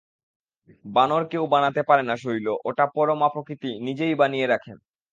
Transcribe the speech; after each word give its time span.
বানর 0.85 1.23
কেউ 1.31 1.43
বানাতে 1.53 1.81
পারে 1.89 2.03
না 2.03 2.15
শৈল, 2.23 2.47
ওটা 2.69 2.85
পরমা 2.95 3.27
প্রকৃতি 3.33 3.71
নিজেই 3.87 4.13
বানিয়ে 4.21 4.45
রাখেন। 4.47 4.77